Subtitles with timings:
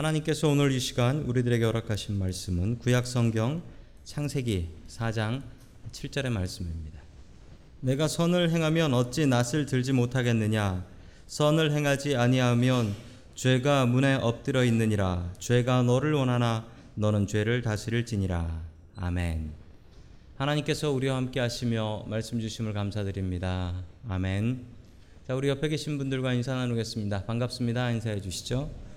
[0.00, 3.62] 하나님께서 오늘 이 시간 우리들에게 허락하신 말씀은 구약 성경
[4.04, 5.42] 창세기 4장
[5.92, 7.02] 7절의 말씀입니다.
[7.80, 10.86] 내가 선을 행하면 어찌 낯을 들지 못하겠느냐
[11.26, 12.94] 선을 행하지 아니하면
[13.34, 18.62] 죄가 문에 엎드려 있느니라 죄가 너를 원하나 너는 죄를 다스릴지니라
[18.96, 19.52] 아멘.
[20.36, 23.84] 하나님께서 우리와 함께 하시며 말씀 주심을 감사드립니다.
[24.08, 24.64] 아멘.
[25.28, 27.26] 자, 우리 옆에 계신 분들과 인사 나누겠습니다.
[27.26, 27.90] 반갑습니다.
[27.90, 28.89] 인사해 주시죠.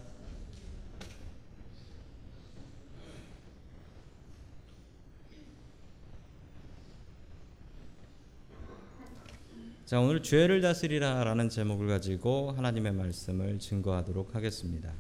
[9.94, 14.92] 자, 오늘 죄를 다스리라 라는 제목을 가지고 하나님의 말씀을 증거하도록 하겠습니다.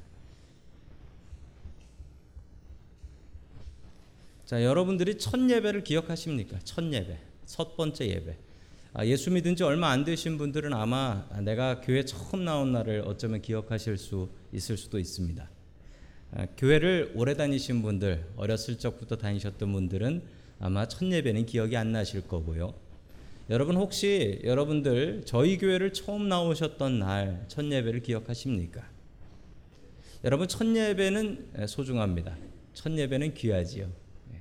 [4.45, 6.59] 자, 여러분들이 첫 예배를 기억하십니까?
[6.63, 7.17] 첫 예배,
[7.47, 8.37] 첫 번째 예배.
[8.93, 13.41] 아, 예수 믿은 지 얼마 안 되신 분들은 아마 내가 교회 처음 나온 날을 어쩌면
[13.41, 15.49] 기억하실 수 있을 수도 있습니다.
[16.33, 20.21] 아, 교회를 오래 다니신 분들, 어렸을 적부터 다니셨던 분들은
[20.59, 22.82] 아마 첫 예배는 기억이 안 나실 거고요.
[23.49, 28.87] 여러분 혹시 여러분들 저희 교회를 처음 나오셨던 날 첫 예배를 기억하십니까?
[30.23, 32.37] 여러분 첫 예배는 소중합니다.
[32.73, 33.91] 첫 예배는 귀하지요.
[34.33, 34.37] 예.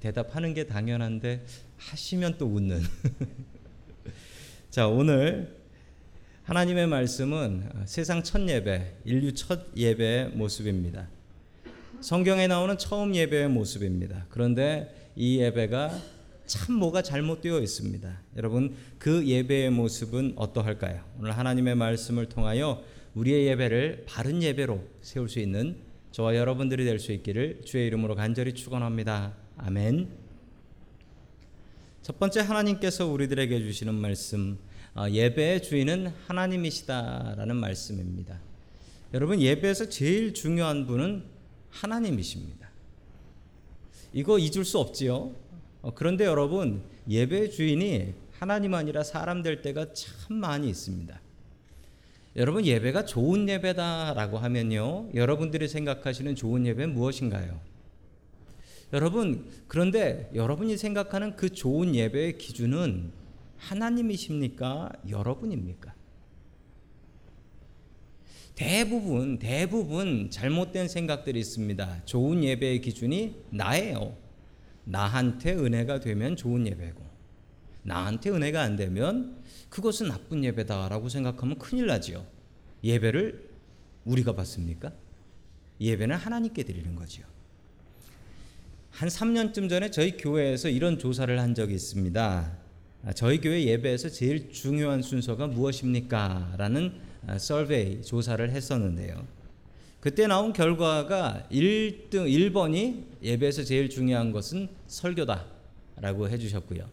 [0.00, 1.44] 대답하는 게 당연한데
[1.78, 2.82] 하시면 또 웃는.
[4.70, 5.56] 자 오늘
[6.42, 11.08] 하나님의 말씀은 세상 첫 예배, 인류 첫 예배의 모습입니다.
[12.02, 14.26] 성경에 나오는 처음 예배의 모습입니다.
[14.28, 15.90] 그런데 이 예배가
[16.46, 18.20] 참 뭐가 잘못되어 있습니다.
[18.36, 21.02] 여러분 그 예배의 모습은 어떠할까요?
[21.18, 22.82] 오늘 하나님의 말씀을 통하여
[23.14, 25.76] 우리의 예배를 바른 예배로 세울 수 있는
[26.12, 29.34] 저와 여러분들이 될 수 있기를 주의 이름으로 간절히 축원합니다.
[29.58, 30.08] 아멘.
[32.02, 34.58] 첫 번째 하나님께서 우리들에게 주시는 말씀
[34.94, 38.40] 어, 예배의 주인은 하나님이시다라는 말씀입니다.
[39.12, 41.24] 여러분 예배에서 제일 중요한 분은
[41.70, 42.70] 하나님이십니다.
[44.12, 45.34] 이거 잊을 수 없지요.
[45.86, 51.20] 어, 그런데 여러분 예배 주인이 하나님 아니라 사람 될 때가 참 많이 있습니다.
[52.34, 55.10] 여러분 예배가 좋은 예배다라고 하면요.
[55.14, 57.60] 여러분들이 생각하시는 좋은 예배는 무엇인가요?
[58.92, 63.12] 여러분 그런데 여러분이 생각하는 그 좋은 예배의 기준은
[63.56, 64.90] 하나님이십니까?
[65.08, 65.94] 여러분입니까?
[68.56, 72.06] 대부분 대부분 잘못된 생각들이 있습니다.
[72.06, 74.25] 좋은 예배의 기준이 나예요.
[74.86, 77.04] 나한테 은혜가 되면 좋은 예배고
[77.82, 79.36] 나한테 은혜가 안 되면
[79.68, 82.26] 그것은 나쁜 예배다라고 생각하면 큰일 나지요.
[82.82, 83.48] 예배를
[84.04, 84.92] 우리가 받습니까?
[85.80, 87.26] 예배는 하나님께 드리는 거지요.
[88.90, 92.58] 한 3년쯤 전에 저희 교회에서 이런 조사를 한 적이 있습니다.
[93.04, 96.54] 아, 저희 교회 예배에서 제일 중요한 순서가 무엇입니까?
[96.56, 96.94] 라는
[97.38, 99.26] 서베이 조사를 했었는데요.
[100.06, 106.88] 그때 나온 결과가 1등 1번이 예배에서 제일 중요한 것은 설교다라고 해 주셨고요.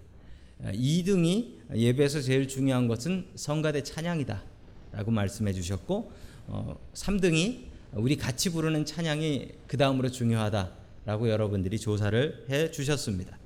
[0.64, 6.12] 2등이 예배에서 제일 중요한 것은 성가대 찬양이다라고 말씀해 주셨고
[6.48, 13.38] 어, 3등이 우리 같이 부르는 찬양이 그 다음으로 중요하다라고 여러분들이 조사를 해 주셨습니다.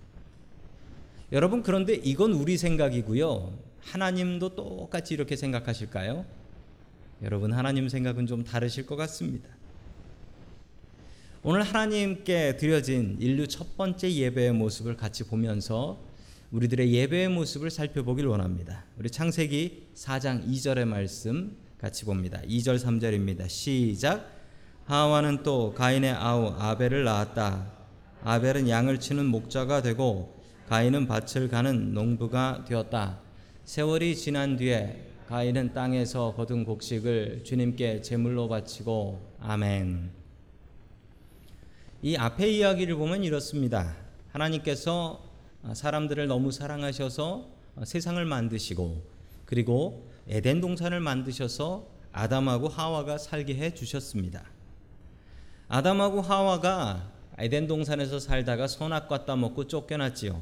[1.34, 3.52] 여러분 그런데 이건 우리 생각이고요.
[3.82, 6.26] 하나님도 똑같이 이렇게 생각하실까요?
[7.22, 9.57] 여러분 하나님 생각은 좀 다르실 것 같습니다.
[11.50, 16.04] 오늘 하나님께 드려진 인류 첫 번째 예배의 모습을 같이 보면서
[16.52, 18.84] 우리들의 예배의 모습을 살펴보길 원합니다.
[18.98, 22.42] 우리 창세기 4장 2절의 말씀 같이 봅니다.
[22.42, 23.48] 2절 3절입니다.
[23.48, 24.30] 시작.
[24.88, 27.72] 하와는 또 가인의 아우 아벨을 낳았다.
[28.26, 30.36] 아벨은 양을 치는 목자가 되고
[30.68, 33.22] 가인은 밭을 가는 농부가 되었다.
[33.64, 40.27] 세월이 지난 뒤에 가인은 땅에서 거둔 곡식을 주님께 제물로 바치고 아멘.
[42.02, 43.96] 이 앞에 이야기를 보면 이렇습니다.
[44.32, 45.24] 하나님께서
[45.74, 47.50] 사람들을 너무 사랑하셔서
[47.84, 49.04] 세상을 만드시고
[49.46, 54.44] 그리고 에덴 동산을 만드셔서 아담하고 하와가 살게 해 주셨습니다.
[55.68, 60.42] 아담하고 하와가 에덴 동산에서 살다가 선악과 따먹고 쫓겨났지요.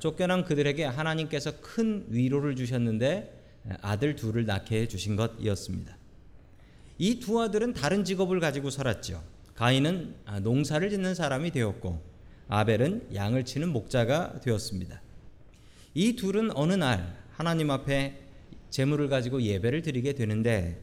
[0.00, 3.42] 쫓겨난 그들에게 하나님께서 큰 위로를 주셨는데
[3.80, 5.96] 아들 둘을 낳게 해 주신 것이었습니다.
[6.98, 9.33] 이 두 아들은 다른 직업을 가지고 살았죠.
[9.54, 12.00] 가인은 아, 농사를 짓는 사람이 되었고
[12.48, 15.00] 아벨은 양을 치는 목자가 되었습니다.
[15.94, 18.20] 이 둘은 어느 날 하나님 앞에
[18.70, 20.82] 재물을 가지고 예배를 드리게 되는데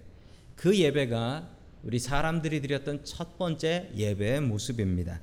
[0.55, 1.49] 그 예배가
[1.83, 5.19] 우리 사람들이 드렸던 첫 번째 예배의 모습입니다.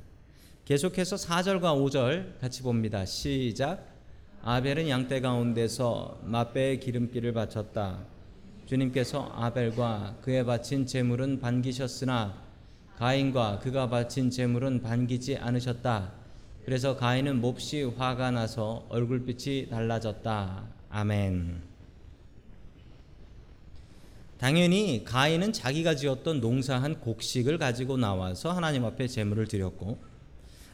[0.64, 3.06] 계속해서 4절과 5절 같이 봅니다.
[3.06, 3.86] 시작.
[4.42, 8.04] 아벨은 양떼 가운데서 맛배의 기름기를 바쳤다.
[8.66, 12.47] 주님께서 아벨과 그에 바친 제물은 반기셨으나
[12.98, 16.10] 가인과 그가 바친 제물은 반기지 않으셨다.
[16.64, 20.64] 그래서 가인은 몹시 화가 나서 얼굴빛이 달라졌다.
[20.90, 21.62] 아멘.
[24.38, 29.96] 당연히 가인은 자기가 지었던 농사한 곡식을 가지고 나와서 하나님 앞에 제물을 드렸고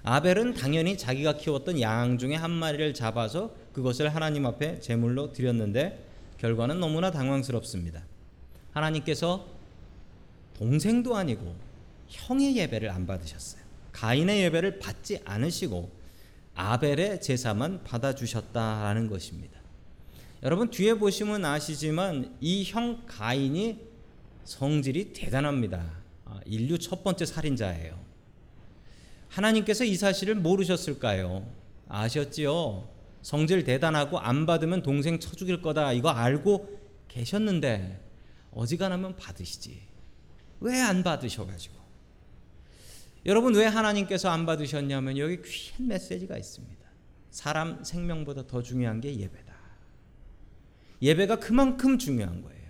[0.03, 6.03] 아벨은 당연히 자기가 키웠던 양 중에 한 마리를 잡아서 그것을 하나님 앞에 제물로 드렸는데
[6.39, 8.03] 결과는 너무나 당황스럽습니다.
[8.73, 9.47] 하나님께서
[10.57, 11.64] 동생도 아니고
[12.15, 13.63] 형의 예배를 안 받으셨어요.
[13.93, 15.91] 가인의 예배를 받지 않으시고
[16.55, 19.61] 아벨의 제사만 받아주셨다라는 것입니다.
[20.43, 23.81] 여러분 뒤에 보시면 아시지만 이 형 가인이
[24.45, 25.91] 성질이 대단합니다.
[26.27, 27.99] 아, 인류 첫 번째 살인자예요.
[29.29, 31.47] 하나님께서 이 사실을 모르셨을까요?
[31.89, 32.89] 아셨지요?
[33.23, 35.93] 성질 대단하고 안 받으면 동생 쳐 죽일 거다.
[35.93, 36.79] 이거 알고
[37.09, 38.01] 계셨는데
[38.53, 39.81] 어지간하면 받으시지.
[40.61, 41.84] 왜 안 받으셔가지고?
[43.27, 46.85] 여러분 왜 하나님께서 안 받으셨냐면 여기 귀한 메시지가 있습니다.
[47.31, 49.55] 사람 생명보다 더 중요한 게 예배다.
[51.03, 52.65] 예배가 그만큼 중요한 거예요.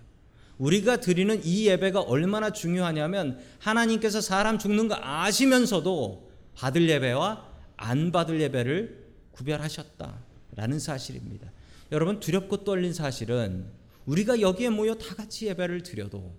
[0.59, 8.41] 우리가 드리는 이 예배가 얼마나 중요하냐면 하나님께서 사람 죽는 거 아시면서도 받을 예배와 안 받을
[8.41, 11.51] 예배를 구별하셨다라는 사실입니다.
[11.91, 13.67] 여러분 두렵고 떨린 사실은
[14.07, 16.35] 우리가 여기에 모여 다 같이 예배를 드려도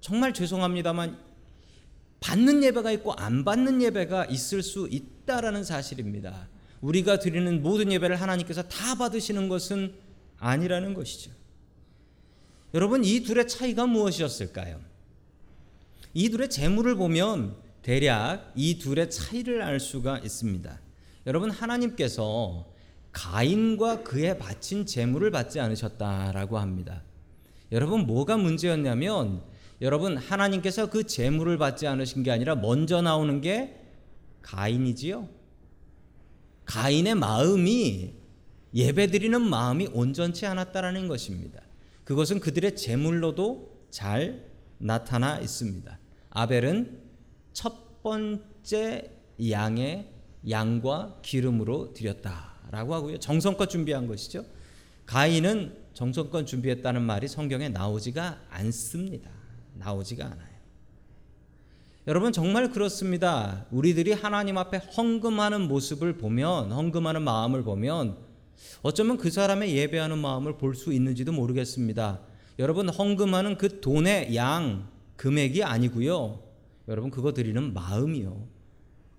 [0.00, 1.29] 정말 죄송합니다만
[2.20, 6.48] 받는 예배가 있고 안 받는 예배가 있을 수 있다라는 사실입니다.
[6.80, 9.94] 우리가 드리는 모든 예배를 하나님께서 다 받으시는 것은
[10.38, 11.30] 아니라는 것이죠.
[12.72, 14.80] 여러분 이 둘의 차이가 무엇이었을까요?
[16.14, 20.80] 이 둘의 재물을 보면 대략 이 둘의 차이를 알 수가 있습니다.
[21.26, 22.66] 여러분 하나님께서
[23.12, 27.02] 가인과 그의 바친 재물을 받지 않으셨다라고 합니다.
[27.72, 29.42] 여러분 뭐가 문제였냐면
[29.80, 33.76] 여러분 하나님께서 그 재물을 받지 않으신 게 아니라 먼저 나오는 게
[34.42, 35.28] 가인이지요.
[36.66, 38.14] 가인의 마음이
[38.74, 41.60] 예배드리는 마음이 온전치 않았다라는 것입니다.
[42.04, 44.46] 그것은 그들의 재물로도 잘
[44.78, 45.98] 나타나 있습니다.
[46.30, 47.00] 아벨은
[47.52, 49.10] 첫 번째
[49.50, 50.08] 양의
[50.48, 53.18] 양과 기름으로 드렸다라고 하고요.
[53.18, 54.44] 정성껏 준비한 것이죠.
[55.06, 59.39] 가인은 정성껏 준비했다는 말이 성경에 나오지가 않습니다.
[59.80, 60.50] 나오지가 않아요.
[62.06, 63.66] 여러분 정말 그렇습니다.
[63.70, 68.16] 우리들이 하나님 앞에 헌금하는 모습을 보면 헌금하는 마음을 보면
[68.82, 72.20] 어쩌면 그 사람의 예배하는 마음을 볼 수 있는지도 모르겠습니다.
[72.58, 76.42] 여러분 헌금하는 그 돈의 양 금액이 아니고요.
[76.88, 78.46] 여러분 그거 드리는 마음이요.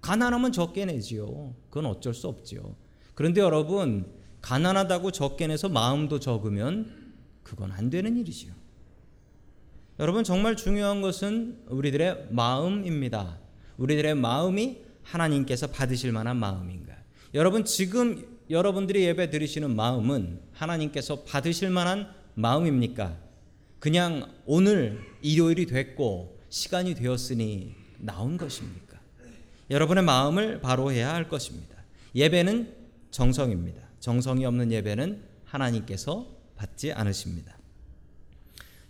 [0.02, 1.54] 가난하면 적게 내지요.
[1.70, 2.76] 그건 어쩔 수 없지요.
[3.14, 4.12] 그런데 여러분
[4.42, 7.14] 가난하다고 적게 내서 마음도 적으면
[7.44, 8.54] 그건 안 되는 일이지요.
[10.00, 13.38] 여러분 정말 중요한 것은 우리들의 마음입니다.
[13.78, 16.96] 우리들의 마음이 하나님께서 받으실 만한 마음인가?
[17.34, 23.18] 여러분 지금 여러분들이 예배 드리시는 마음은 하나님께서 받으실 만한 마음입니까?
[23.80, 29.00] 그냥 오늘 일요일이 됐고 시간이 되었으니 나온 것입니까?
[29.70, 31.76] 여러분의 마음을 바로 해야 할 것입니다.
[32.16, 32.76] 예배는
[33.12, 33.82] 정성입니다.
[34.00, 37.61] 정성이 없는 예배는 하나님께서 받지 않으십니다.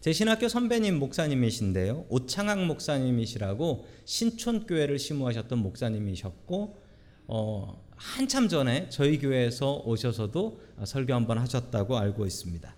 [0.01, 2.08] 제 신학교 선배님 목사님이신데요.
[2.10, 6.81] 오창학 목사님이시라고 신촌교회를 심우하셨던 목사님이셨고
[7.27, 12.75] 어, 한참 전에 저희 교회에서 오셔서도 설교 한번 하셨다고 알고 있습니다.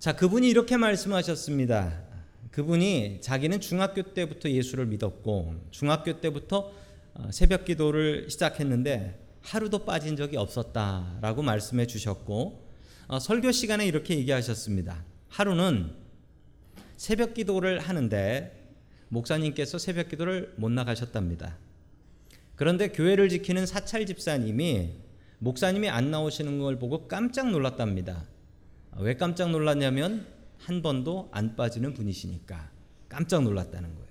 [0.00, 2.02] 자, 그분이 이렇게 말씀하셨습니다.
[2.50, 6.72] 그분이 자기는 중학교 때부터 예수를 믿었고 중학교 때부터
[7.14, 12.66] 어, 새벽 기도를 시작했는데 하루도 빠진 적이 없었다라고 말씀해 주셨고
[13.06, 15.04] 어, 설교 시간에 이렇게 얘기하셨습니다.
[15.28, 15.92] 하루는
[16.96, 18.54] 새벽 기도를 하는데
[19.08, 21.56] 목사님께서 새벽 기도를 못 나가셨답니다.
[22.56, 24.90] 그런데 교회를 지키는 사찰 집사님이
[25.38, 28.24] 목사님이 안 나오시는 걸 보고 깜짝 놀랐답니다.
[28.98, 30.26] 왜 깜짝 놀랐냐면
[30.58, 32.70] 한 번도 안 빠지는 분이시니까
[33.08, 34.08] 깜짝 놀랐다는 거예요.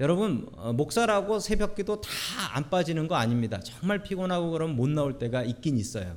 [0.00, 2.10] 여러분 어, 목사라고 새벽 기도 다
[2.54, 3.58] 안 빠지는 거 아닙니다.
[3.58, 6.16] 정말 피곤하고 그럼 못 나올 때가 있긴 있어요.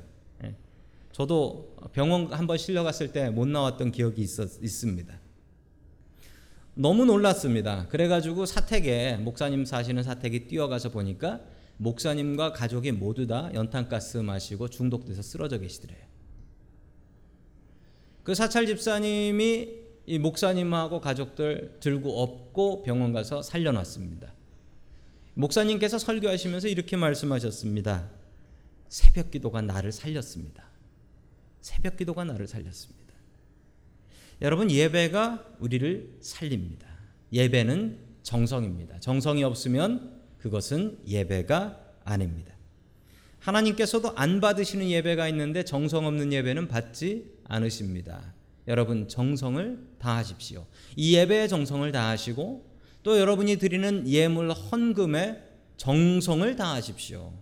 [1.18, 1.22] 예.
[1.22, 5.20] 저도 병원 한번 실려갔을 때 못 나왔던 기억이 있었, 있습니다.
[6.74, 7.88] 너무 놀랐습니다.
[7.88, 11.40] 그래가지고 사택에 목사님 사시는 사택에 뛰어가서 보니까
[11.78, 16.06] 목사님과 가족이 모두 다 연탄가스 마시고 중독돼서 쓰러져 계시더래요.
[18.22, 19.68] 그 사찰 집사님이
[20.06, 24.32] 이 목사님하고 가족들 들고 업고 병원 가서 살려놨습니다.
[25.34, 28.08] 목사님께서 설교하시면서 이렇게 말씀하셨습니다.
[28.88, 30.67] 새벽 기도가 나를 살렸습니다.
[31.68, 33.12] 새벽 기도가 나를 살렸습니다.
[34.40, 36.88] 여러분 예배가 우리를 살립니다.
[37.32, 39.00] 예배는 정성입니다.
[39.00, 42.54] 정성이 없으면 그것은 예배가 아닙니다.
[43.40, 48.32] 하나님께서도 안 받으시는 예배가 있는데 정성 없는 예배는 받지 않으십니다.
[48.66, 50.66] 여러분 정성을 다하십시오.
[50.96, 52.66] 이 예배에 정성을 다하시고
[53.02, 55.42] 또 여러분이 드리는 예물 헌금에
[55.76, 57.32] 정성을 다하십시오.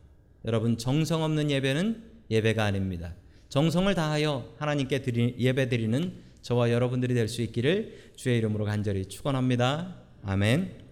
[0.44, 3.14] 여러분 정성 없는 예배는 예배가 아닙니다.
[3.48, 6.12] 정성을 다하여 하나님께 드리, 예배 드리는
[6.42, 9.96] 저와 여러분들이 될 수 있기를 주의 이름으로 간절히 축원합니다.
[10.24, 10.84] 아멘.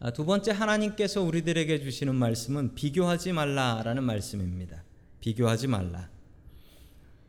[0.00, 4.82] 아, 두 번째 하나님께서 우리들에게 주시는 말씀은 비교하지 말라라는 말씀입니다.
[5.20, 6.08] 비교하지 말라.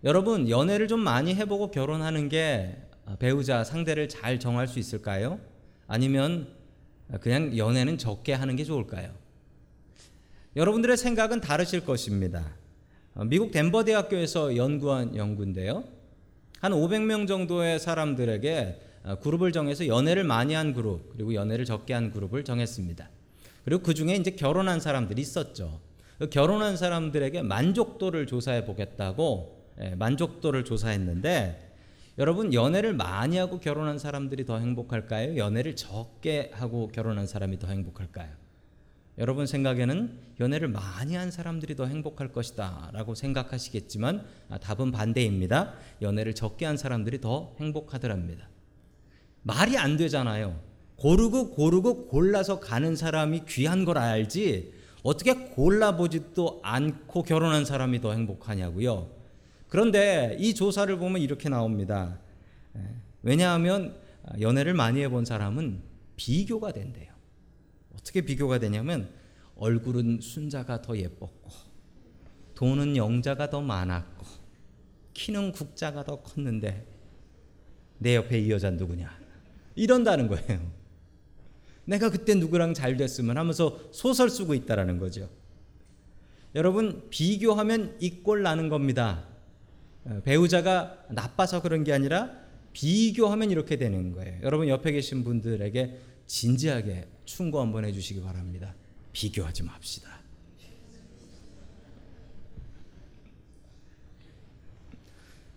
[0.03, 2.77] 여러분 연애를 좀 많이 해보고 결혼하는 게
[3.19, 5.39] 배우자 상대를 잘 정할 수 있을까요?
[5.87, 6.47] 아니면
[7.19, 9.13] 그냥 연애는 적게 하는 게 좋을까요?
[10.55, 12.55] 여러분들의 생각은 다르실 것입니다.
[13.15, 15.83] 미국 덴버 대학교에서 연구한 연구인데요.
[16.59, 18.81] 한 500명 정도의 사람들에게
[19.21, 23.09] 그룹을 정해서 연애를 많이 한 그룹 그리고 연애를 적게 한 그룹을 정했습니다.
[23.65, 25.79] 그리고 그 중에 이제 결혼한 사람들이 있었죠.
[26.19, 31.71] 그 결혼한 사람들에게 만족도를 조사해 보겠다고 예, 만족도를 조사했는데
[32.19, 35.37] 여러분 연애를 많이 하고 결혼한 사람들이 더 행복할까요?
[35.37, 38.40] 연애를 적게 하고 결혼한 사람이 더 행복할까요?
[39.17, 45.73] 여러분 생각에는 연애를 많이 한 사람들이 더 행복할 것이다 라고 생각하시겠지만 아, 답은 반대입니다.
[46.01, 48.47] 연애를 적게 한 사람들이 더 행복하더랍니다.
[49.43, 50.59] 말이 안 되잖아요.
[50.95, 59.09] 고르고 고르고 골라서 가는 사람이 귀한 걸 알지 어떻게 골라보지도 않고 결혼한 사람이 더 행복하냐고요.
[59.67, 62.19] 그런데 이 조사를 보면 이렇게 나옵니다.
[62.75, 62.81] 예,
[63.23, 63.95] 왜냐하면
[64.39, 65.81] 연애를 많이 해본 사람은
[66.17, 67.11] 비교가 된대요.
[67.93, 69.09] 어떻게 비교가 되냐면
[69.55, 71.49] 얼굴은 순자가 더 예뻤고
[72.55, 74.25] 돈은 영자가 더 많았고
[75.13, 76.87] 키는 국자가 더 컸는데
[77.97, 79.19] 내 옆에 이 여자 누구냐
[79.75, 80.71] 이런다는 거예요.
[81.85, 85.29] 내가 그때 누구랑 잘 됐으면 하면서 소설 쓰고 있다라는 거죠.
[86.55, 89.27] 여러분 비교하면 이 꼴 나는 겁니다.
[90.05, 92.31] 어, 배우자가 나빠서 그런 게 아니라
[92.73, 94.39] 비교하면 이렇게 되는 거예요.
[94.43, 98.73] 여러분 옆에 계신 분들에게 진지하게 충고 한번 해주시기 바랍니다.
[99.13, 100.19] 비교하지 맙시다.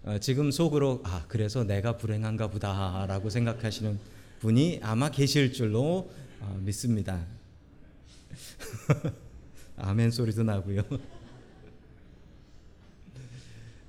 [0.04, 3.98] 어, 지금 속으로 아 그래서 내가 불행한가 보다라고 생각하시는
[4.40, 7.26] 분이 아마 계실 줄로 어, 믿습니다.
[9.76, 10.82] 아멘 소리도 나고요.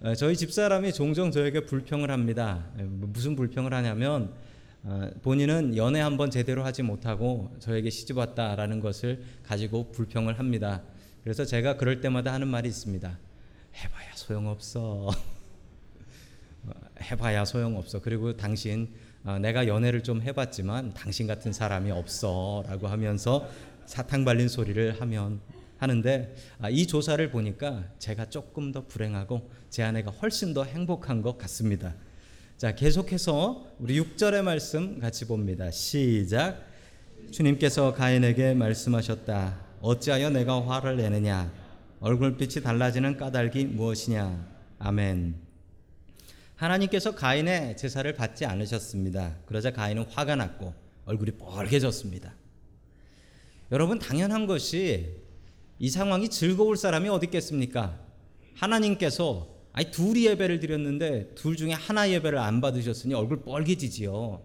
[0.02, 2.66] 어, 저희 집사람이 종종 저에게 불평을 합니다.
[2.78, 4.45] 뭐 무슨 불평을 하냐면 어,
[5.24, 10.84] 본인은 연애 한번 제대로 하지 못하고 저에게 시집 왔다라는 것을 가지고 불평을 합니다.
[11.24, 13.18] 그래서 제가 그럴 때마다 하는 말이 있습니다.
[13.84, 15.10] 해봐야 소용없어.
[16.66, 18.02] 어, 해봐야 소용없어.
[18.02, 18.94] 그리고 당신
[19.42, 23.50] 내가 연애를 좀 해봤지만 당신 같은 사람이 없어라고 하면서
[23.88, 25.42] 사탕 발린 소리를 하면
[25.78, 31.40] 하는데 아, 이 조사를 보니까 제가 조금 더 불행하고 제 아내가 훨씬 더 행복한 것
[31.40, 31.96] 같습니다.
[32.58, 35.70] 자, 계속해서 우리 6절의 말씀 같이 봅니다.
[35.72, 36.66] 시작.
[37.30, 39.60] 주님께서 가인에게 말씀하셨다.
[39.82, 41.52] 어찌하여 내가 화를 내느냐?
[42.00, 44.48] 얼굴빛이 달라지는 까닭이 무엇이냐?
[44.80, 45.36] 아멘.
[46.56, 49.36] 하나님께서 가인의 제사를 받지 않으셨습니다.
[49.48, 52.34] 그러자 가인은 화가 났고 얼굴이 뻘개졌습니다.
[53.74, 55.18] 여러분 당연한 것이
[55.78, 58.00] 이 상황이 즐거울 사람이 어디 있겠습니까?
[58.54, 64.42] 하나님께서 아니 둘이 예배를 드렸는데 둘 중에 하나 예배를 안 받으셨으니 얼굴 뻘개지지요.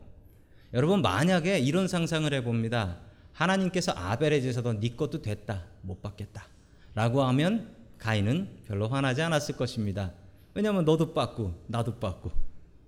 [0.75, 2.99] 여러분 만약에 이런 상상을 해봅니다.
[3.33, 6.49] 하나님께서 아벨의 제사도 네 것도 됐다 못 받겠다
[6.95, 10.13] 라고 하면 가인은 별로 화나지 않았을 것입니다.
[10.53, 12.33] 왜냐하면 너도 받고 나도 받고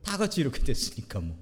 [0.02, 1.38] 다 같이 이렇게 됐으니까 뭐.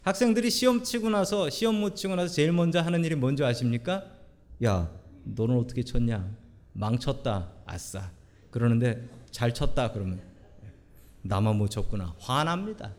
[0.00, 4.02] 학생들이 시험 치고 나서 시험 못 치고 나서 제일 먼저 하는 일이 뭔지 아십니까?
[4.64, 4.90] 야
[5.24, 6.34] 너는 어떻게 쳤냐?
[6.72, 7.52] 망쳤다.
[7.66, 8.10] 아싸.
[8.50, 9.92] 그러는데 잘 쳤다.
[9.92, 10.22] 그러면
[11.20, 12.14] 나만 못 쳤구나.
[12.18, 12.94] 화납니다.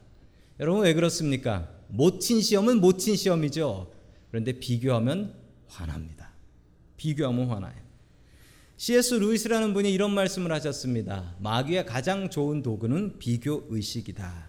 [0.59, 1.67] 여러분 왜 그렇습니까?
[1.87, 3.91] 못 친 시험은 못 친 시험이죠.
[4.29, 5.33] 그런데 비교하면
[5.67, 6.29] 화납니다.
[6.95, 7.73] 비교하면 화나요.
[8.77, 9.15] C.S.
[9.15, 11.33] 루이스라는 분이 이런 말씀을 하셨습니다.
[11.39, 14.45] 마귀의 가장 좋은 도구는 비교 의식이다.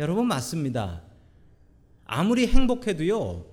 [0.00, 1.04] 여러분 맞습니다.
[2.04, 3.46] 아무리 행복해도요.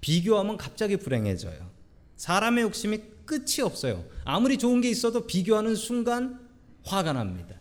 [0.00, 1.72] 비교하면 갑자기 불행해져요.
[2.14, 4.04] 사람의 욕심이 끝이 없어요.
[4.24, 6.40] 아무리 좋은 게 있어도 비교하는 순간
[6.84, 7.60] 화가 납니다.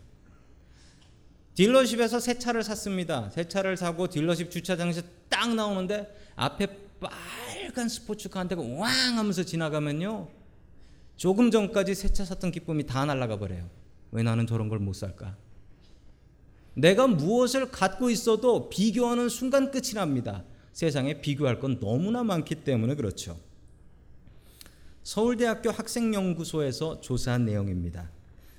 [1.55, 3.29] 딜러십에서 새 차를 샀습니다.
[3.31, 6.67] 새 차를 사고 딜러십 주차장에서 딱 나오는데 앞에
[7.00, 10.29] 빨간 스포츠카 한 대가 왕 하면서 지나가면요.
[11.15, 13.69] 조금 전까지 새 차 샀던 기쁨이 다 날아가 버려요.
[14.12, 15.38] 왜 나는 저런 걸 못 살까?
[16.74, 20.43] 내가 무엇을 갖고 있어도 비교하는 순간 끝이 납니다.
[20.74, 23.39] 세상에 비교할 건 너무나 많기 때문에 그렇죠.
[25.05, 28.09] 서울대학교 학생연구소에서 조사한 내용입니다.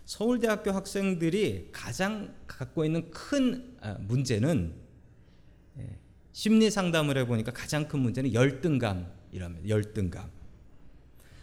[0.04, 4.72] 서울대학교 학생들이 가장 갖고 있는 큰 아, 문제는
[5.78, 5.98] 예,
[6.30, 9.68] 심리 상담을 해보니까 가장 큰 문제는 열등감이랍니다.
[9.68, 10.30] 열등감.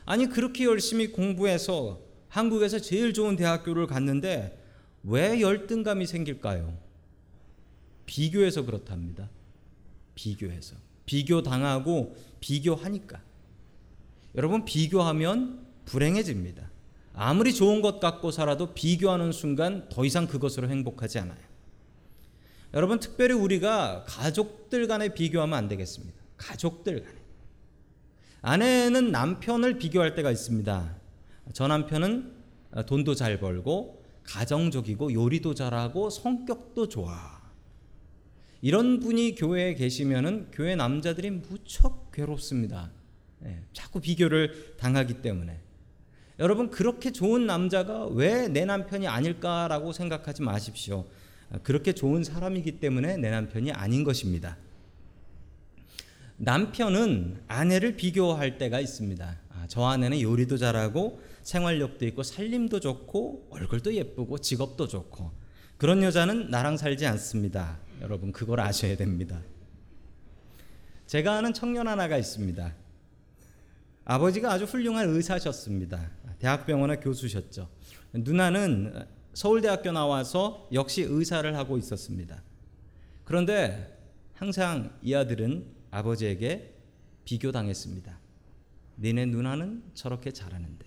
[0.05, 4.57] 아니 그렇게 열심히 공부해서 한국에서 제일 좋은 대학교를 갔는데
[5.03, 6.77] 왜 열등감이 생길까요?
[8.05, 9.29] 비교해서 그렇답니다.
[10.15, 10.77] 비교해서.
[11.05, 13.32] 비교 당하고 비교하니까.
[14.35, 16.71] 여러분 비교하면 불행해집니다.
[17.13, 21.37] 아무리 좋은 것 갖고 살아도 비교하는 순간 더 이상 그것으로 행복하지 않아요.
[22.73, 26.19] 여러분 특별히 우리가 가족들 간에 비교하면 안 되겠습니다.
[26.37, 27.17] 가족들 간에.
[28.41, 30.95] 아내는 남편을 비교할 때가 있습니다.
[31.53, 32.33] 저 남편은
[32.87, 37.43] 돈도 잘 벌고 가정적이고 요리도 잘하고 성격도 좋아.
[38.61, 42.91] 이런 분이 교회에 계시면은 교회 남자들이 무척 괴롭습니다.
[43.43, 45.59] 네, 자꾸 비교를 당하기 때문에.
[46.39, 51.05] 여러분 그렇게 좋은 남자가 왜 내 남편이 아닐까라고 생각하지 마십시오.
[51.61, 54.57] 그렇게 좋은 사람이기 때문에 내 남편이 아닌 것입니다.
[56.37, 59.39] 남편은 아내를 비교할 때가 있습니다.
[59.49, 65.31] 아, 저 아내는 요리도 잘하고 생활력도 있고 살림도 좋고 얼굴도 예쁘고 직업도 좋고
[65.77, 67.77] 그런 여자는 나랑 살지 않습니다.
[68.01, 69.41] 여러분 그걸 아셔야 됩니다.
[71.05, 72.73] 제가 아는 청년 하나가 있습니다.
[74.05, 76.11] 아버지가 아주 훌륭한 의사셨습니다.
[76.39, 77.69] 대학병원의 교수셨죠.
[78.13, 82.43] 누나는 서울대학교 나와서 역시 의사를 하고 있었습니다.
[83.23, 83.97] 그런데
[84.33, 86.75] 항상 이 아들은 아버지에게
[87.23, 88.19] 비교당했습니다.
[88.99, 90.85] 니네 누나는 저렇게 잘하는데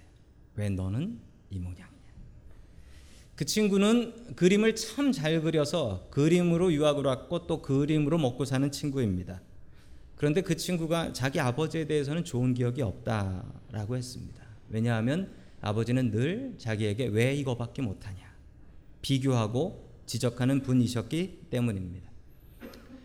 [0.56, 1.18] 왜 너는
[1.50, 1.87] 이 모양이야?
[3.35, 9.42] 그 친구는 그림을 참 잘 그려서 그림으로 유학을 왔고 또 그림으로 먹고 사는 친구입니다.
[10.16, 14.42] 그런데 그 친구가 자기 아버지에 대해서는 좋은 기억이 없다라고 했습니다.
[14.68, 18.35] 왜냐하면 아버지는 늘 자기에게 왜 이거밖에 못하냐
[19.02, 22.11] 비교하고 지적하는 분이셨기 때문입니다.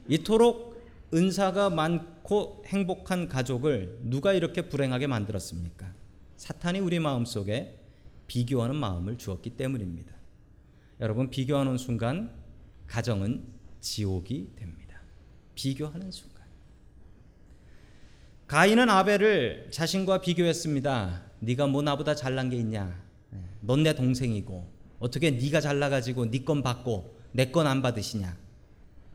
[0.08, 0.72] 이토록
[1.14, 5.94] 은사가 많고 행복한 가족을 누가 이렇게 불행하게 만들었습니까?
[6.38, 7.78] 사탄이 우리 마음 속에
[8.28, 10.16] 비교하는 마음을 주었기 때문입니다.
[11.02, 12.32] 여러분 비교하는 순간
[12.88, 13.44] 가정은
[13.82, 15.02] 지옥이 됩니다.
[15.56, 16.31] 비교하는 순간.
[18.52, 21.22] 가인은 아벨을 자신과 비교했습니다.
[21.40, 23.02] 네가 뭐 나보다 잘난 게 있냐?
[23.62, 28.36] 넌 내 동생이고 어떻게 네가 잘나가지고 네 건 받고 내 건 안 받으시냐?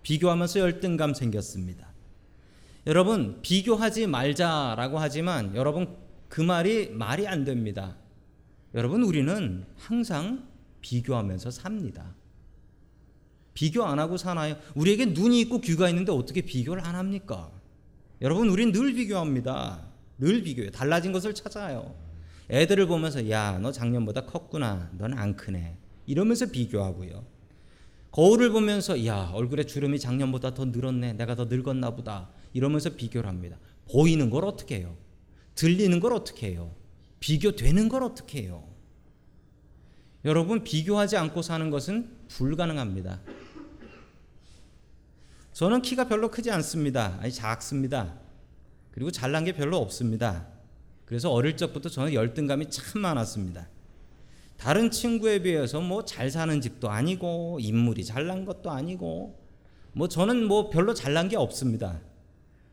[0.02, 1.86] 비교하면서 열등감 생겼습니다.
[2.86, 5.94] 여러분 비교하지 말자라고 하지만 여러분
[6.30, 7.94] 그 말이 말이 안 됩니다.
[8.74, 10.48] 여러분 우리는 항상
[10.80, 12.14] 비교하면서 삽니다.
[13.52, 14.56] 비교 안 하고 사나요?
[14.74, 17.50] 우리에게 눈이 있고 귀가 있는데 어떻게 비교를 안 합니까?
[18.22, 19.82] 여러분 우리는 늘 비교합니다.
[20.18, 20.70] 늘 비교해.
[20.70, 21.94] 달라진 것을 찾아요.
[22.50, 24.90] 애들을 보면서 야, 너 작년보다 컸구나.
[24.96, 25.76] 넌 안 크네.
[26.06, 27.24] 이러면서 비교하고요.
[28.12, 31.14] 거울을 보면서 야, 얼굴에 주름이 작년보다 더 늘었네.
[31.14, 32.30] 내가 더 늙었나 보다.
[32.54, 33.58] 이러면서 비교를 합니다.
[33.90, 34.96] 보이는 걸 어떻게 해요?
[35.54, 36.74] 들리는 걸 어떻게 해요?
[37.20, 38.64] 비교되는 걸 어떻게 해요?
[40.24, 43.20] 여러분 비교하지 않고 사는 것은 불가능합니다.
[45.56, 47.16] 저는 키가 별로 크지 않습니다.
[47.18, 48.12] 아니 작습니다.
[48.90, 50.46] 그리고 잘난 게 별로 없습니다.
[51.06, 53.66] 그래서 어릴 적부터 저는 열등감이 참 많았습니다.
[54.58, 59.40] 다른 친구에 비해서 뭐 잘 사는 집도 아니고 인물이 잘난 것도 아니고
[59.94, 62.02] 뭐 저는 뭐 별로 잘난 게 없습니다.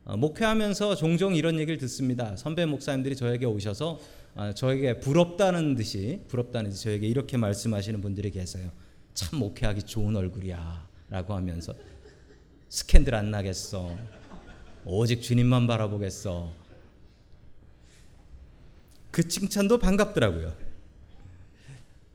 [0.04, 2.36] 어, 목회하면서 종종 이런 얘기를 듣습니다.
[2.36, 3.98] 선배 목사님들이 저에게 오셔서
[4.36, 8.72] 어, 저에게 부럽다는 듯이 부럽다는 듯이 저에게 이렇게 말씀하시는 분들이 계세요.
[9.14, 11.74] 참 목회하기 좋은 얼굴이야라고 하면서
[12.74, 13.96] 스캔들 안 나겠어.
[14.84, 16.52] 오직 주님만 바라보겠어.
[19.12, 20.56] 그 칭찬도 반갑더라고요.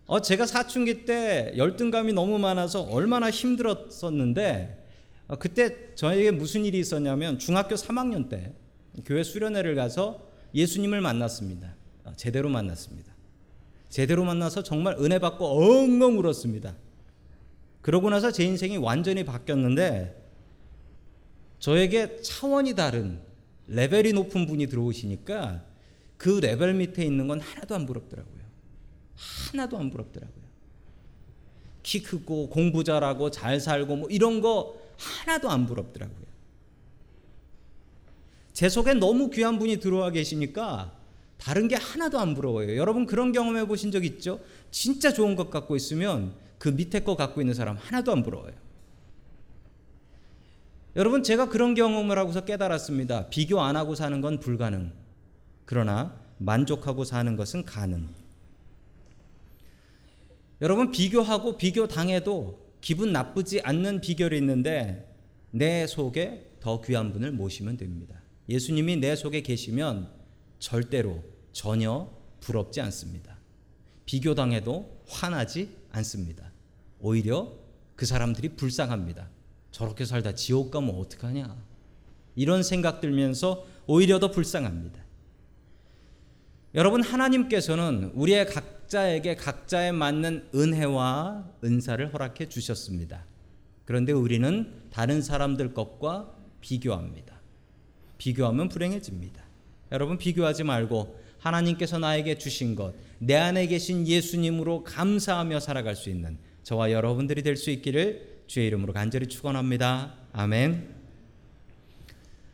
[0.07, 4.85] 어, 제가 사춘기 때 열등감이 너무 많아서 얼마나 힘들었었는데
[5.29, 8.53] 어, 그때 저에게 무슨 일이 있었냐면 중학교 3학년 때
[9.05, 11.77] 교회 수련회를 가서 예수님을 만났습니다.
[12.03, 13.12] 어, 제대로 만났습니다.
[13.90, 16.75] 제대로 만나서 정말 은혜 받고 엉엉 울었습니다.
[17.81, 20.27] 그러고 나서 제 인생이 완전히 바뀌었는데
[21.59, 23.21] 저에게 차원이 다른
[23.66, 25.64] 레벨이 높은 분이 들어오시니까
[26.16, 28.38] 그 레벨 밑에 있는 건 하나도 안 부럽더라고요.
[29.16, 30.49] 하나도 안 부럽더라고요.
[31.83, 36.29] 키 크고 공부 잘하고 잘 살고 뭐 이런 거 하나도 안 부럽더라고요.
[38.53, 40.92] 제 속에 너무 귀한 분이 들어와 계시니까
[41.38, 42.77] 다른 게 하나도 안 부러워요.
[42.77, 44.40] 여러분 그런 경험해 보신 적 있죠?
[44.71, 48.53] 진짜 좋은 것 갖고 있으면 그 밑에 거 갖고 있는 사람 하나도 안 부러워요.
[50.99, 53.29] 여러분 제가 그런 경험을 하고서 깨달았습니다.
[53.29, 54.93] 비교 안 하고 사는 건 불가능.
[55.65, 58.09] 그러나 만족하고 사는 것은 가능.
[60.61, 65.15] 여러분 비교하고 비교 당해도 기분 나쁘지 않는 비결이 있는데
[65.53, 68.21] 내 속에 더 귀한 분을 모시면 됩니다.
[68.49, 70.09] 예수님이 내 속에 계시면
[70.59, 73.39] 절대로 전혀 부럽지 않습니다.
[74.05, 76.51] 비교당해도 화나지 않습니다.
[76.99, 77.53] 오히려
[77.95, 79.38] 그 사람들이 불쌍합니다.
[79.70, 81.57] 저렇게 살다 지옥 가면 어떡하냐.
[82.37, 85.02] 이런 생각 들면서 오히려 더 불쌍합니다.
[86.74, 93.24] 여러분, 하나님께서는 우리의 각자에게 각자에 맞는 은혜와 은사를 허락해 주셨습니다.
[93.85, 97.40] 그런데 우리는 다른 사람들 것과 비교합니다.
[98.18, 99.42] 비교하면 불행해집니다.
[99.92, 106.37] 여러분, 비교하지 말고 하나님께서 나에게 주신 것, 내 안에 계신 예수님으로 감사하며 살아갈 수 있는
[106.62, 110.15] 저와 여러분들이 될 수 있기를 주의 이름으로 간절히 축원합니다.
[110.33, 110.95] 아멘.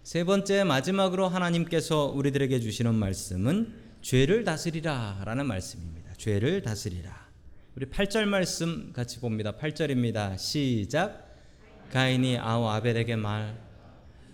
[0.03, 6.13] 세 번째 마지막으로 하나님께서 우리들에게 주시는 말씀은 죄를 다스리라라는 말씀입니다.
[6.15, 7.29] 죄를 다스리라.
[7.77, 9.53] 우리 8절 말씀 같이 봅니다.
[9.53, 10.37] 8절입니다.
[10.37, 11.33] 시작.
[11.93, 13.57] 가인이 아우 아벨에게 말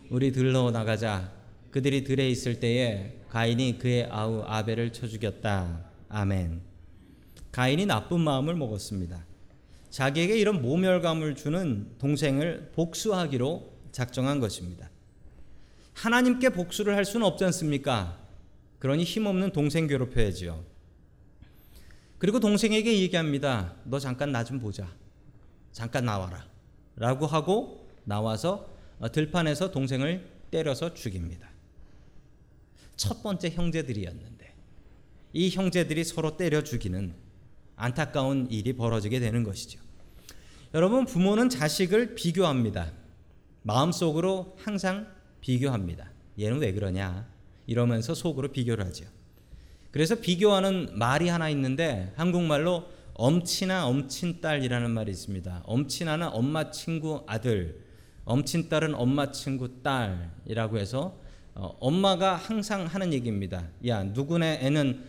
[0.09, 1.31] 우리 들러 나가자.
[1.71, 5.91] 그들이 들에 있을 때에 가인이 그의 아우 아벨을 쳐 죽였다.
[6.09, 6.63] 아멘.
[7.53, 9.30] 가인이 나쁜 마음을 먹었습니다.
[9.91, 14.89] 자기에게 이런 모멸감을 주는 동생을 복수하기로 작정한 것입니다.
[15.95, 18.19] 하나님께 복수를 할 수는 없지 않습니까?
[18.79, 20.65] 그러니 힘없는 동생 괴롭혀야지요.
[22.19, 23.75] 그리고 동생에게 얘기합니다.
[23.85, 24.89] 너 잠깐 나 좀 보자.
[25.73, 26.47] 잠깐 나와라.
[26.97, 28.69] 라고 하고 나와서
[29.13, 31.49] 들판에서 동생을 때려서 죽입니다.
[32.97, 34.55] 첫 번째 형제들이었는데
[35.33, 37.15] 이 형제들이 서로 때려 죽이는
[37.81, 39.81] 안타까운 일이 벌어지게 되는 것이죠.
[40.75, 42.93] 여러분 부모는 자식을 비교합니다.
[43.63, 45.09] 마음속으로 항상
[45.41, 46.11] 비교합니다.
[46.39, 47.27] 얘는 왜 그러냐?
[47.67, 49.07] 이러면서 속으로 비교를 하죠.
[49.91, 55.63] 그래서 비교하는 말이 하나 있는데 한국말로 엄친아 엄친딸이라는 말이 있습니다.
[55.65, 57.81] 엄친아는 엄마 친구 아들,
[58.25, 61.19] 엄친딸은 엄마 친구 딸이라고 해서
[61.55, 63.69] 어, 엄마가 항상 하는 얘기입니다.
[63.87, 65.05] 야 누구네 애는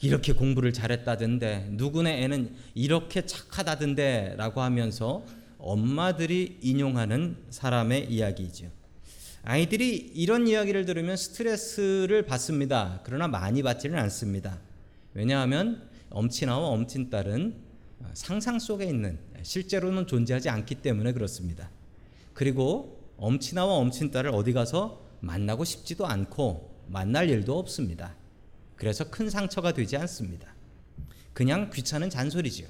[0.00, 5.24] 이렇게 공부를 잘했다던데 누구네 애는 이렇게 착하다던데라고 하면서
[5.58, 8.70] 엄마들이 인용하는 사람의 이야기죠.
[9.42, 13.00] 아이들이 이런 이야기를 들으면 스트레스를 받습니다.
[13.04, 14.58] 그러나 많이 받지는 않습니다.
[15.14, 17.54] 왜냐하면 엄친아와 엄친딸은
[18.14, 21.70] 상상 속에 있는 실제로는 존재하지 않기 때문에 그렇습니다.
[22.32, 28.14] 그리고 엄친아와 엄친딸을 어디 가서 만나고 싶지도 않고 만날 일도 없습니다.
[28.76, 30.54] 그래서 큰 상처가 되지 않습니다.
[31.32, 32.68] 그냥 귀찮은 잔소리지요.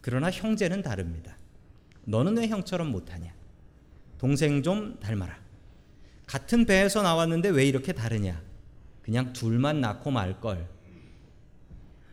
[0.00, 1.36] 그러나 형제는 다릅니다.
[2.04, 3.32] 너는 왜 형처럼 못하냐?
[4.18, 5.40] 동생 좀 닮아라.
[6.26, 8.42] 같은 배에서 나왔는데 왜 이렇게 다르냐?
[9.02, 10.68] 그냥 둘만 낳고 말 걸.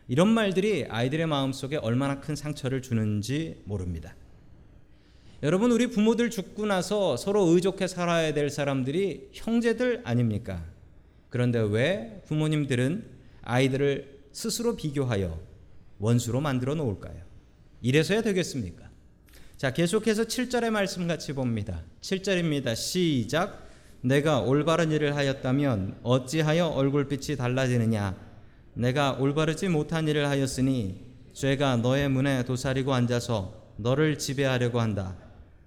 [0.08, 4.14] 이런 말들이 아이들의 마음속에 얼마나 큰 상처를 주는지 모릅니다.
[5.42, 10.64] 여러분 우리 부모들 죽고 나서 서로 의족해 살아야 될 사람들이 형제들 아닙니까?
[11.30, 13.04] 그런데 왜 부모님들은
[13.42, 15.40] 아이들을 스스로 비교하여
[15.98, 17.22] 원수로 만들어 놓을까요?
[17.82, 18.90] 이래서야 되겠습니까?
[19.56, 21.82] 자, 계속해서 7절의 말씀 같이 봅니다.
[22.00, 22.74] 7절입니다.
[22.74, 23.68] 시작.
[24.02, 28.16] 내가 올바른 일을 하였다면 어찌하여 얼굴빛이 달라지느냐?
[28.74, 35.16] 내가 올바르지 못한 일을 하였으니 죄가 너의 문에 도사리고 앉아서 너를 지배하려고 한다.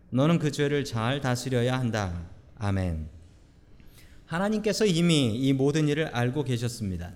[0.10, 2.30] 너는 그 죄를 잘 다스려야 한다.
[2.58, 3.23] 아멘.
[4.26, 7.14] 하나님께서 이미 이 모든 일을 알고 계셨습니다.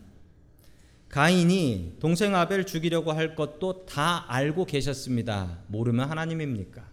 [1.10, 5.60] 가인이 동생 아벨 죽이려고 할 것도 다 알고 계셨습니다.
[5.67, 6.86] 모르면 하나님입니까?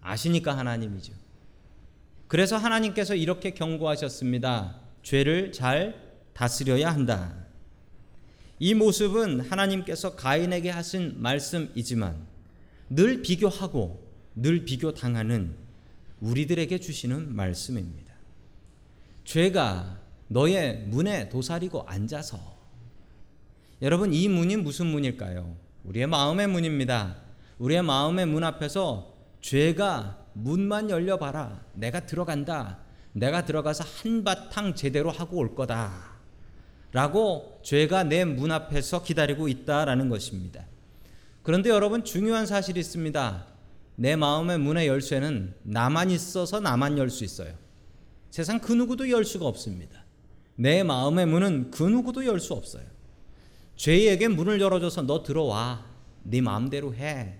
[0.00, 1.12] 아시니까 하나님이죠.
[2.26, 4.80] 그래서 하나님께서 이렇게 경고하셨습니다.
[5.02, 7.34] 죄를 잘 다스려야 한다.
[8.58, 12.26] 이 모습은 하나님께서 가인에게 하신 말씀이지만
[12.90, 14.02] 늘 비교하고
[14.34, 15.54] 늘 비교 당하는
[16.20, 18.11] 우리들에게 주시는 말씀입니다.
[19.24, 22.38] 죄가 너의 문에 도사리고 앉아서
[23.80, 25.56] 여러분 이 문이 무슨 문일까요?
[25.84, 27.16] 우리의 마음의 문입니다.
[27.58, 31.60] 우리의 마음의 문 앞에서 죄가 문만 열려 봐라.
[31.74, 32.78] 내가 들어간다.
[33.12, 36.12] 내가 들어가서 한바탕 제대로 하고 올 거다.
[36.92, 40.64] 라고 죄가 내 문 앞에서 기다리고 있다라는 것입니다.
[41.42, 43.46] 그런데 여러분 중요한 사실이 있습니다.
[43.96, 47.52] 내 마음의 문의 열쇠는 나만 있어서 나만 열 수 있어요.
[48.32, 50.06] 세상 그 누구도 열 수가 없습니다.
[50.56, 52.84] 내 마음의 문은 그 누구도 열 수 없어요.
[53.76, 55.84] 죄에게 문을 열어줘서 너 들어와.
[56.22, 57.34] 네 마음대로 해.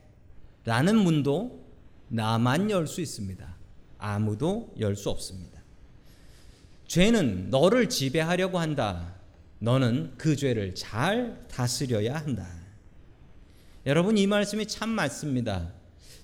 [0.67, 1.65] 라는 문도
[2.09, 3.57] 나만 열 수 있습니다.
[3.97, 5.63] 아무도 열 수 없습니다.
[6.89, 9.15] 죄는 너를 지배하려고 한다.
[9.61, 12.47] 너는 그 죄를 잘 다스려야 한다.
[13.87, 15.73] 여러분 이 말씀이 참 맞습니다.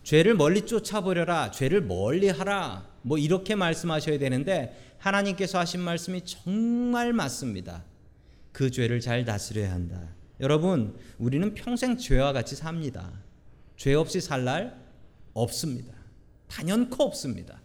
[0.03, 1.53] 죄를 멀리 쫓아버려라.
[1.53, 2.87] 죄를 멀리 하라.
[3.03, 7.85] 뭐 이렇게 말씀하셔야 되는데 하나님께서 하신 말씀이 정말 맞습니다.
[8.53, 10.15] 그 죄를 잘 다스려야 한다.
[10.41, 13.13] 여러분, 우리는 평생 죄와 같이 삽니다.
[13.77, 14.79] 죄 없이 살 날
[15.35, 15.95] 없습니다.
[16.49, 17.61] 단연코 없습니다.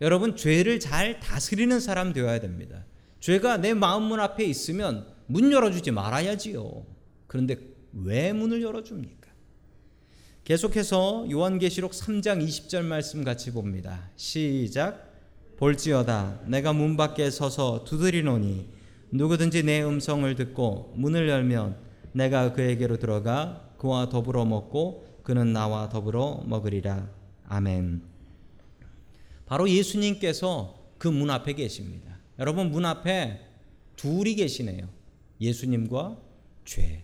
[0.00, 2.86] 여러분, 죄를 잘 다스리는 사람 되어야 됩니다.
[3.20, 6.86] 죄가 내 마음 문 앞에 있으면 문 열어주지 말아야지요.
[7.26, 7.56] 그런데
[7.92, 9.27] 왜 문을 열어줍니까?
[10.48, 14.08] 계속해서 요한계시록 3장 20절 말씀 같이 봅니다.
[14.16, 15.12] 시작.
[15.58, 18.66] 볼지어다 내가 문 밖에 서서 두드리노니
[19.10, 21.76] 누구든지 내 음성을 듣고 문을 열면
[22.12, 27.10] 내가 그에게로 들어가 그와 더불어 먹고 그는 나와 더불어 먹으리라.
[27.44, 28.00] 아멘.
[29.44, 32.20] 바로 예수님께서 그 문 앞에 계십니다.
[32.38, 33.38] 여러분 문 앞에
[33.96, 34.88] 둘이 계시네요.
[35.42, 36.16] 예수님과
[36.64, 37.02] 죄.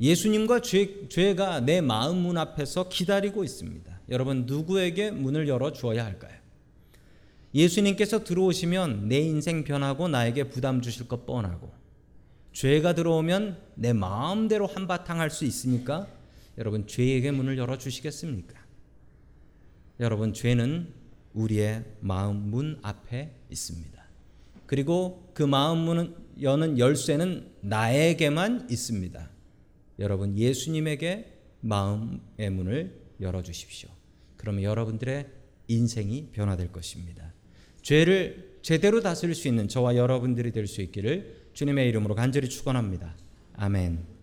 [0.00, 4.00] 예수님과 죄, 죄가 내 마음 문 앞에서 기다리고 있습니다.
[4.10, 6.36] 여러분 누구에게 문을 열어 주어야 할까요?
[7.54, 11.72] 예수님께서 들어오시면 내 인생 변하고 나에게 부담 주실 것 뻔하고
[12.52, 16.06] 죄가 들어오면 내 마음대로 한바탕 할 수 있으니까
[16.58, 18.54] 여러분 죄에게 문을 열어 주시겠습니까?
[20.00, 20.92] 여러분 죄는
[21.34, 24.04] 우리의 마음 문 앞에 있습니다.
[24.66, 29.30] 그리고 그 마음 문은 여는 열쇠는 나에게만 있습니다.
[29.98, 33.88] 여러분 예수님에게 마음의 문을 열어 주십시오.
[34.36, 35.26] 그러면 여러분들의
[35.68, 37.32] 인생이 변화될 것입니다.
[37.82, 43.16] 죄를 제대로 다스릴 수 있는 저와 여러분들이 될 수 있기를 주님의 이름으로 간절히 축원합니다.
[43.54, 44.15] 아멘.